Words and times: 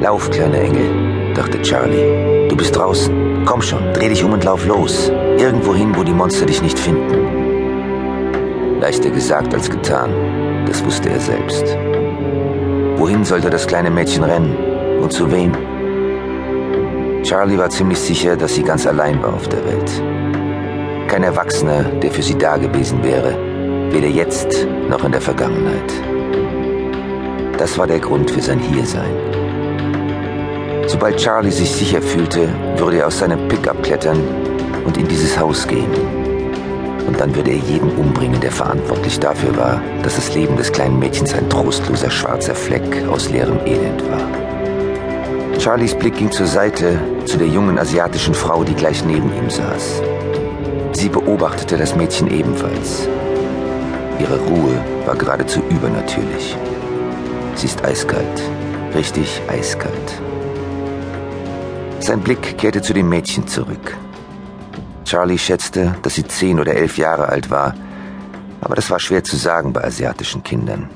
Lauf, 0.00 0.30
kleiner 0.30 0.58
Engel, 0.58 1.32
dachte 1.34 1.60
Charlie. 1.62 2.48
Du 2.48 2.56
bist 2.56 2.76
draußen. 2.76 3.44
Komm 3.46 3.62
schon, 3.62 3.94
dreh 3.94 4.10
dich 4.10 4.22
um 4.22 4.32
und 4.32 4.44
lauf 4.44 4.66
los. 4.66 5.10
Irgendwohin, 5.38 5.96
wo 5.96 6.02
die 6.02 6.12
Monster 6.12 6.44
dich 6.44 6.60
nicht 6.60 6.78
finden. 6.78 8.78
Leichter 8.78 9.08
gesagt 9.08 9.54
als 9.54 9.70
getan, 9.70 10.10
das 10.66 10.84
wusste 10.84 11.08
er 11.08 11.20
selbst. 11.20 11.78
Wohin 12.96 13.24
sollte 13.24 13.48
das 13.48 13.66
kleine 13.66 13.90
Mädchen 13.90 14.24
rennen? 14.24 14.54
Und 15.00 15.12
zu 15.12 15.32
wem? 15.32 15.52
Charlie 17.22 17.56
war 17.56 17.70
ziemlich 17.70 17.98
sicher, 17.98 18.36
dass 18.36 18.54
sie 18.54 18.62
ganz 18.62 18.86
allein 18.86 19.22
war 19.22 19.32
auf 19.32 19.48
der 19.48 19.64
Welt. 19.64 20.02
Kein 21.08 21.22
Erwachsener, 21.22 21.84
der 21.84 22.10
für 22.10 22.22
sie 22.22 22.36
da 22.36 22.58
gewesen 22.58 23.02
wäre, 23.02 23.34
weder 23.90 24.08
jetzt 24.08 24.66
noch 24.90 25.04
in 25.04 25.12
der 25.12 25.22
Vergangenheit. 25.22 25.90
Das 27.56 27.78
war 27.78 27.86
der 27.86 28.00
Grund 28.00 28.30
für 28.30 28.42
sein 28.42 28.58
Hiersein. 28.58 29.45
Sobald 30.86 31.16
Charlie 31.16 31.50
sich 31.50 31.70
sicher 31.70 32.00
fühlte, 32.00 32.48
würde 32.76 32.98
er 32.98 33.08
aus 33.08 33.18
seinem 33.18 33.48
Pickup 33.48 33.82
klettern 33.82 34.22
und 34.84 34.96
in 34.96 35.08
dieses 35.08 35.38
Haus 35.38 35.66
gehen. 35.66 35.90
Und 37.06 37.20
dann 37.20 37.34
würde 37.34 37.50
er 37.50 37.56
jeden 37.56 37.90
umbringen, 37.96 38.40
der 38.40 38.52
verantwortlich 38.52 39.18
dafür 39.18 39.56
war, 39.56 39.82
dass 40.02 40.16
das 40.16 40.34
Leben 40.34 40.56
des 40.56 40.70
kleinen 40.70 40.98
Mädchens 40.98 41.34
ein 41.34 41.48
trostloser 41.50 42.10
schwarzer 42.10 42.54
Fleck 42.54 43.04
aus 43.08 43.30
leerem 43.30 43.58
Elend 43.66 44.02
war. 44.10 45.60
Charlies 45.60 45.94
Blick 45.94 46.16
ging 46.16 46.30
zur 46.30 46.46
Seite 46.46 47.00
zu 47.24 47.36
der 47.36 47.48
jungen 47.48 47.78
asiatischen 47.78 48.34
Frau, 48.34 48.62
die 48.62 48.74
gleich 48.74 49.04
neben 49.04 49.32
ihm 49.36 49.50
saß. 49.50 50.02
Sie 50.92 51.08
beobachtete 51.08 51.76
das 51.76 51.96
Mädchen 51.96 52.30
ebenfalls. 52.30 53.08
Ihre 54.20 54.38
Ruhe 54.38 54.84
war 55.04 55.16
geradezu 55.16 55.60
übernatürlich. 55.68 56.56
Sie 57.56 57.66
ist 57.66 57.84
eiskalt, 57.84 58.42
richtig 58.94 59.42
eiskalt. 59.48 60.22
Sein 62.06 62.20
Blick 62.20 62.56
kehrte 62.56 62.82
zu 62.82 62.92
dem 62.94 63.08
Mädchen 63.08 63.48
zurück. 63.48 63.96
Charlie 65.04 65.38
schätzte, 65.38 65.96
dass 66.02 66.14
sie 66.14 66.22
zehn 66.22 66.60
oder 66.60 66.72
elf 66.72 66.98
Jahre 66.98 67.28
alt 67.28 67.50
war, 67.50 67.74
aber 68.60 68.76
das 68.76 68.90
war 68.90 69.00
schwer 69.00 69.24
zu 69.24 69.34
sagen 69.34 69.72
bei 69.72 69.82
asiatischen 69.82 70.44
Kindern. 70.44 70.88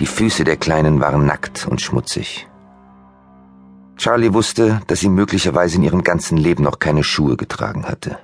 Die 0.00 0.06
Füße 0.06 0.44
der 0.44 0.56
Kleinen 0.56 1.02
waren 1.02 1.26
nackt 1.26 1.66
und 1.70 1.82
schmutzig. 1.82 2.48
Charlie 3.98 4.32
wusste, 4.32 4.80
dass 4.86 5.00
sie 5.00 5.10
möglicherweise 5.10 5.76
in 5.76 5.82
ihrem 5.82 6.02
ganzen 6.02 6.38
Leben 6.38 6.64
noch 6.64 6.78
keine 6.78 7.04
Schuhe 7.04 7.36
getragen 7.36 7.84
hatte. 7.84 8.18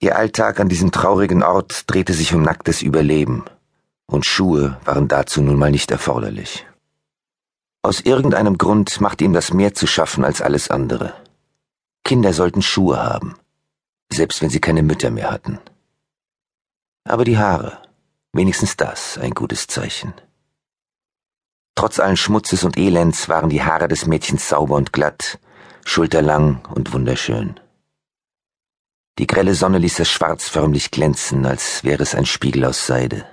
Ihr 0.00 0.16
Alltag 0.16 0.58
an 0.58 0.70
diesem 0.70 0.90
traurigen 0.90 1.42
Ort 1.42 1.84
drehte 1.90 2.14
sich 2.14 2.32
um 2.32 2.40
nacktes 2.40 2.80
Überleben, 2.80 3.44
und 4.06 4.24
Schuhe 4.24 4.78
waren 4.86 5.06
dazu 5.06 5.42
nun 5.42 5.58
mal 5.58 5.70
nicht 5.70 5.90
erforderlich. 5.90 6.64
Aus 7.84 8.00
irgendeinem 8.00 8.58
Grund 8.58 9.00
machte 9.00 9.24
ihm 9.24 9.32
das 9.32 9.52
mehr 9.52 9.74
zu 9.74 9.88
schaffen 9.88 10.24
als 10.24 10.40
alles 10.40 10.70
andere. 10.70 11.14
Kinder 12.04 12.32
sollten 12.32 12.62
Schuhe 12.62 13.02
haben, 13.02 13.34
selbst 14.12 14.40
wenn 14.40 14.50
sie 14.50 14.60
keine 14.60 14.84
Mütter 14.84 15.10
mehr 15.10 15.32
hatten. 15.32 15.58
Aber 17.04 17.24
die 17.24 17.38
Haare, 17.38 17.82
wenigstens 18.32 18.76
das 18.76 19.18
ein 19.18 19.32
gutes 19.32 19.66
Zeichen. 19.66 20.14
Trotz 21.74 21.98
allen 21.98 22.16
Schmutzes 22.16 22.62
und 22.62 22.76
Elends 22.76 23.28
waren 23.28 23.50
die 23.50 23.64
Haare 23.64 23.88
des 23.88 24.06
Mädchens 24.06 24.48
sauber 24.48 24.76
und 24.76 24.92
glatt, 24.92 25.40
schulterlang 25.84 26.64
und 26.74 26.92
wunderschön. 26.92 27.58
Die 29.18 29.26
grelle 29.26 29.56
Sonne 29.56 29.78
ließ 29.78 29.96
das 29.96 30.08
Schwarz 30.08 30.48
förmlich 30.48 30.92
glänzen, 30.92 31.44
als 31.46 31.82
wäre 31.82 32.04
es 32.04 32.14
ein 32.14 32.26
Spiegel 32.26 32.64
aus 32.64 32.86
Seide. 32.86 33.26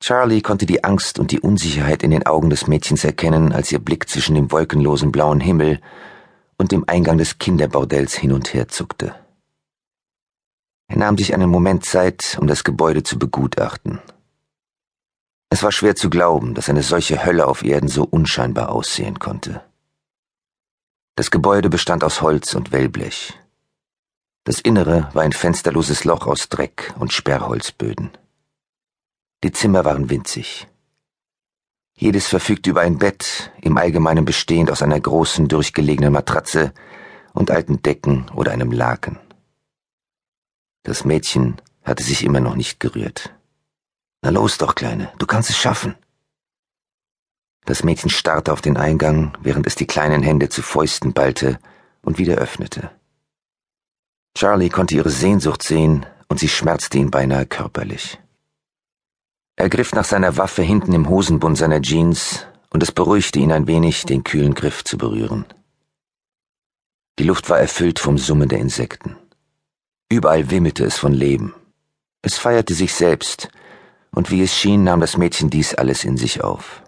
Charlie 0.00 0.42
konnte 0.42 0.66
die 0.66 0.84
Angst 0.84 1.18
und 1.18 1.30
die 1.30 1.40
Unsicherheit 1.40 2.02
in 2.02 2.10
den 2.10 2.26
Augen 2.26 2.50
des 2.50 2.66
Mädchens 2.66 3.04
erkennen, 3.04 3.52
als 3.52 3.72
ihr 3.72 3.78
Blick 3.78 4.08
zwischen 4.08 4.34
dem 4.34 4.52
wolkenlosen 4.52 5.10
blauen 5.10 5.40
Himmel 5.40 5.80
und 6.58 6.72
dem 6.72 6.84
Eingang 6.86 7.18
des 7.18 7.38
Kinderbordells 7.38 8.14
hin 8.14 8.32
und 8.32 8.52
her 8.52 8.68
zuckte. 8.68 9.14
Er 10.88 10.98
nahm 10.98 11.18
sich 11.18 11.34
einen 11.34 11.50
Moment 11.50 11.84
Zeit, 11.84 12.36
um 12.40 12.46
das 12.46 12.62
Gebäude 12.62 13.02
zu 13.02 13.18
begutachten. 13.18 14.00
Es 15.48 15.62
war 15.62 15.72
schwer 15.72 15.96
zu 15.96 16.10
glauben, 16.10 16.54
dass 16.54 16.68
eine 16.68 16.82
solche 16.82 17.24
Hölle 17.24 17.46
auf 17.46 17.64
Erden 17.64 17.88
so 17.88 18.04
unscheinbar 18.04 18.70
aussehen 18.70 19.18
konnte. 19.18 19.62
Das 21.16 21.30
Gebäude 21.30 21.70
bestand 21.70 22.04
aus 22.04 22.20
Holz 22.20 22.54
und 22.54 22.72
Wellblech. 22.72 23.32
Das 24.44 24.60
Innere 24.60 25.08
war 25.12 25.22
ein 25.22 25.32
fensterloses 25.32 26.04
Loch 26.04 26.26
aus 26.26 26.48
Dreck 26.48 26.94
und 26.98 27.12
Sperrholzböden. 27.12 28.10
Die 29.46 29.52
Zimmer 29.52 29.84
waren 29.84 30.10
winzig. 30.10 30.66
Jedes 31.94 32.26
verfügte 32.26 32.70
über 32.70 32.80
ein 32.80 32.98
Bett, 32.98 33.52
im 33.62 33.78
Allgemeinen 33.78 34.24
bestehend 34.24 34.72
aus 34.72 34.82
einer 34.82 34.98
großen, 34.98 35.46
durchgelegenen 35.46 36.12
Matratze 36.12 36.74
und 37.32 37.52
alten 37.52 37.80
Decken 37.80 38.28
oder 38.34 38.50
einem 38.50 38.72
Laken. 38.72 39.20
Das 40.82 41.04
Mädchen 41.04 41.62
hatte 41.84 42.02
sich 42.02 42.24
immer 42.24 42.40
noch 42.40 42.56
nicht 42.56 42.80
gerührt. 42.80 43.36
Na 44.20 44.30
los 44.30 44.58
doch, 44.58 44.74
Kleine, 44.74 45.12
du 45.18 45.26
kannst 45.26 45.50
es 45.50 45.56
schaffen. 45.56 45.94
Das 47.66 47.84
Mädchen 47.84 48.10
starrte 48.10 48.52
auf 48.52 48.62
den 48.62 48.76
Eingang, 48.76 49.38
während 49.42 49.68
es 49.68 49.76
die 49.76 49.86
kleinen 49.86 50.24
Hände 50.24 50.48
zu 50.48 50.60
Fäusten 50.60 51.12
ballte 51.12 51.60
und 52.02 52.18
wieder 52.18 52.34
öffnete. 52.34 52.90
Charlie 54.36 54.70
konnte 54.70 54.96
ihre 54.96 55.10
Sehnsucht 55.10 55.62
sehen 55.62 56.04
und 56.26 56.40
sie 56.40 56.48
schmerzte 56.48 56.98
ihn 56.98 57.12
beinahe 57.12 57.46
körperlich. 57.46 58.18
Er 59.56 59.70
griff 59.70 59.92
nach 59.94 60.04
seiner 60.04 60.36
Waffe 60.36 60.62
hinten 60.62 60.92
im 60.92 61.08
Hosenbund 61.08 61.56
seiner 61.56 61.80
Jeans 61.80 62.46
und 62.68 62.82
es 62.82 62.92
beruhigte 62.92 63.38
ihn 63.38 63.52
ein 63.52 63.66
wenig, 63.66 64.04
den 64.04 64.22
kühlen 64.22 64.54
Griff 64.54 64.84
zu 64.84 64.98
berühren. 64.98 65.46
Die 67.18 67.24
Luft 67.24 67.48
war 67.48 67.58
erfüllt 67.58 67.98
vom 67.98 68.18
Summen 68.18 68.50
der 68.50 68.58
Insekten. 68.58 69.16
Überall 70.10 70.50
wimmelte 70.50 70.84
es 70.84 70.98
von 70.98 71.14
Leben. 71.14 71.54
Es 72.20 72.36
feierte 72.36 72.74
sich 72.74 72.92
selbst, 72.92 73.48
und 74.10 74.30
wie 74.30 74.42
es 74.42 74.54
schien, 74.54 74.84
nahm 74.84 75.00
das 75.00 75.16
Mädchen 75.16 75.48
dies 75.48 75.74
alles 75.74 76.04
in 76.04 76.18
sich 76.18 76.44
auf. 76.44 76.82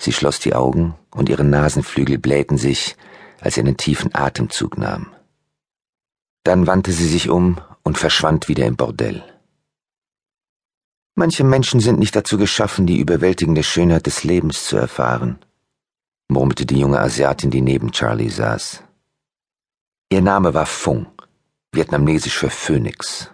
Sie 0.00 0.12
schloss 0.12 0.38
die 0.38 0.54
Augen 0.54 0.94
und 1.10 1.28
ihre 1.28 1.44
Nasenflügel 1.44 2.18
blähten 2.18 2.56
sich, 2.56 2.96
als 3.40 3.58
er 3.58 3.64
einen 3.64 3.76
tiefen 3.76 4.14
Atemzug 4.14 4.78
nahm. 4.78 5.14
Dann 6.42 6.66
wandte 6.66 6.92
sie 6.92 7.08
sich 7.08 7.28
um 7.28 7.60
und 7.82 7.98
verschwand 7.98 8.48
wieder 8.48 8.64
im 8.64 8.76
Bordell. 8.76 9.22
Manche 11.16 11.44
Menschen 11.44 11.78
sind 11.78 12.00
nicht 12.00 12.16
dazu 12.16 12.38
geschaffen, 12.38 12.86
die 12.86 12.98
überwältigende 12.98 13.62
Schönheit 13.62 14.06
des 14.06 14.24
Lebens 14.24 14.64
zu 14.64 14.76
erfahren, 14.76 15.38
murmelte 16.28 16.66
die 16.66 16.80
junge 16.80 16.98
Asiatin, 16.98 17.52
die 17.52 17.60
neben 17.60 17.92
Charlie 17.92 18.30
saß. 18.30 18.82
Ihr 20.10 20.22
Name 20.22 20.54
war 20.54 20.66
Fung, 20.66 21.06
vietnamesisch 21.70 22.36
für 22.36 22.50
Phönix. 22.50 23.30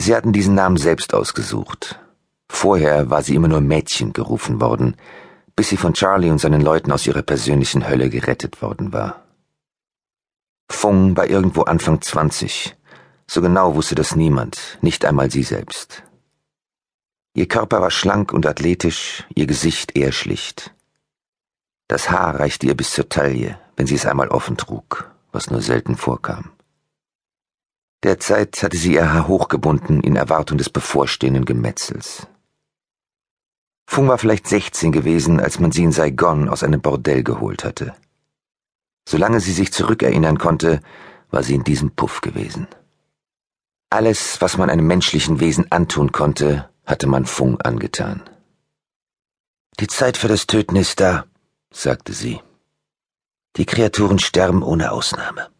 Sie 0.00 0.16
hatten 0.16 0.32
diesen 0.32 0.56
Namen 0.56 0.76
selbst 0.76 1.14
ausgesucht. 1.14 2.00
Vorher 2.48 3.08
war 3.08 3.22
sie 3.22 3.36
immer 3.36 3.48
nur 3.48 3.60
Mädchen 3.60 4.12
gerufen 4.12 4.60
worden, 4.60 4.96
bis 5.54 5.68
sie 5.68 5.76
von 5.76 5.94
Charlie 5.94 6.30
und 6.30 6.40
seinen 6.40 6.60
Leuten 6.60 6.90
aus 6.90 7.06
ihrer 7.06 7.22
persönlichen 7.22 7.88
Hölle 7.88 8.10
gerettet 8.10 8.60
worden 8.62 8.92
war. 8.92 9.22
Fung 10.68 11.16
war 11.16 11.28
irgendwo 11.28 11.62
Anfang 11.62 12.00
zwanzig. 12.00 12.76
So 13.28 13.40
genau 13.40 13.76
wusste 13.76 13.94
das 13.94 14.16
niemand, 14.16 14.78
nicht 14.82 15.04
einmal 15.04 15.30
sie 15.30 15.44
selbst. 15.44 16.02
Ihr 17.36 17.48
Körper 17.48 17.80
war 17.80 17.90
schlank 17.90 18.32
und 18.32 18.46
athletisch, 18.46 19.24
ihr 19.34 19.46
Gesicht 19.46 19.96
eher 19.96 20.12
schlicht. 20.12 20.72
Das 21.88 22.08
Haar 22.08 22.38
reichte 22.38 22.66
ihr 22.68 22.76
bis 22.76 22.92
zur 22.92 23.08
Taille, 23.08 23.58
wenn 23.76 23.88
sie 23.88 23.96
es 23.96 24.06
einmal 24.06 24.28
offen 24.28 24.56
trug, 24.56 25.10
was 25.32 25.50
nur 25.50 25.60
selten 25.60 25.96
vorkam. 25.96 26.52
Derzeit 28.04 28.62
hatte 28.62 28.76
sie 28.76 28.94
ihr 28.94 29.12
Haar 29.12 29.26
hochgebunden 29.26 30.00
in 30.00 30.14
Erwartung 30.14 30.58
des 30.58 30.70
bevorstehenden 30.70 31.44
Gemetzels. 31.44 32.28
Fung 33.86 34.06
war 34.06 34.18
vielleicht 34.18 34.46
sechzehn 34.46 34.92
gewesen, 34.92 35.40
als 35.40 35.58
man 35.58 35.72
sie 35.72 35.82
in 35.82 35.92
Saigon 35.92 36.48
aus 36.48 36.62
einem 36.62 36.80
Bordell 36.80 37.24
geholt 37.24 37.64
hatte. 37.64 37.94
Solange 39.08 39.40
sie 39.40 39.52
sich 39.52 39.72
zurückerinnern 39.72 40.38
konnte, 40.38 40.80
war 41.30 41.42
sie 41.42 41.56
in 41.56 41.64
diesem 41.64 41.90
Puff 41.90 42.20
gewesen. 42.20 42.68
Alles, 43.90 44.40
was 44.40 44.56
man 44.56 44.70
einem 44.70 44.86
menschlichen 44.86 45.40
Wesen 45.40 45.70
antun 45.72 46.12
konnte, 46.12 46.70
hatte 46.86 47.06
man 47.06 47.24
Fung 47.26 47.60
angetan. 47.60 48.28
Die 49.80 49.86
Zeit 49.86 50.16
für 50.16 50.28
das 50.28 50.46
Töten 50.46 50.76
ist 50.76 51.00
da, 51.00 51.26
sagte 51.72 52.12
sie. 52.12 52.40
Die 53.56 53.66
Kreaturen 53.66 54.18
sterben 54.18 54.62
ohne 54.62 54.92
Ausnahme. 54.92 55.50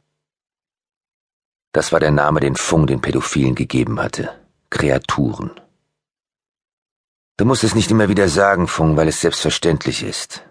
Das 1.73 1.91
war 1.93 2.00
der 2.00 2.12
Name, 2.12 2.41
den 2.41 2.56
Fung 2.56 2.87
den 2.87 3.00
Pädophilen 3.00 3.55
gegeben 3.55 4.00
hatte. 4.00 4.41
Kreaturen. 4.71 5.50
Du 7.37 7.44
musst 7.44 7.65
es 7.65 7.75
nicht 7.75 7.91
immer 7.91 8.09
wieder 8.09 8.29
sagen, 8.29 8.69
Fung, 8.69 8.97
weil 8.97 9.09
es 9.09 9.20
selbstverständlich 9.20 10.03
ist. 10.03 10.44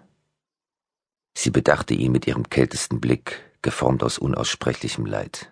Sie 1.36 1.50
bedachte 1.50 1.94
ihn 1.94 2.12
mit 2.12 2.26
ihrem 2.26 2.48
kältesten 2.50 3.00
Blick, 3.00 3.40
geformt 3.62 4.02
aus 4.02 4.18
unaussprechlichem 4.18 5.06
Leid. 5.06 5.50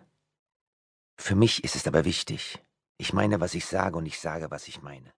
Für 1.17 1.35
mich 1.35 1.65
ist 1.65 1.77
es 1.77 1.87
aber 1.87 2.05
wichtig. 2.05 2.63
Ich 3.03 3.13
meine, 3.13 3.41
was 3.41 3.55
ich 3.55 3.67
sage 3.67 3.99
und 3.99 4.07
ich 4.07 4.21
sage, 4.21 4.53
was 4.53 4.69
ich 4.69 4.81
meine. 4.81 5.13